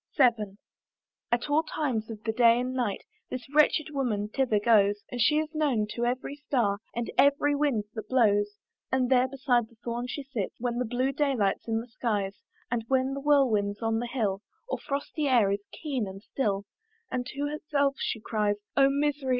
VII. 0.17 0.57
At 1.31 1.47
all 1.47 1.61
times 1.61 2.09
of 2.09 2.23
the 2.23 2.31
day 2.31 2.59
and 2.59 2.73
night 2.73 3.03
This 3.29 3.45
wretched 3.53 3.91
woman 3.91 4.29
thither 4.29 4.59
goes, 4.59 5.03
And 5.11 5.21
she 5.21 5.37
is 5.37 5.53
known 5.53 5.85
to 5.91 6.05
every 6.07 6.35
star, 6.37 6.79
And 6.95 7.11
every 7.19 7.53
wind 7.53 7.83
that 7.93 8.07
blows; 8.09 8.57
And 8.91 9.11
there 9.11 9.27
beside 9.27 9.69
the 9.69 9.75
thorn 9.83 10.07
she 10.07 10.23
sits 10.23 10.55
When 10.59 10.79
the 10.79 10.85
blue 10.85 11.11
day 11.11 11.35
light's 11.35 11.67
in 11.67 11.81
the 11.81 11.87
skies, 11.87 12.41
And 12.71 12.83
when 12.87 13.13
the 13.13 13.19
whirlwind's 13.21 13.83
on 13.83 13.99
the 13.99 14.07
hill, 14.11 14.41
Or 14.67 14.79
frosty 14.79 15.27
air 15.27 15.51
is 15.51 15.61
keen 15.71 16.07
and 16.07 16.23
still, 16.23 16.65
And 17.11 17.23
to 17.27 17.41
herself 17.45 17.93
she 17.99 18.19
cries, 18.19 18.55
"Oh 18.75 18.89
misery! 18.89 19.29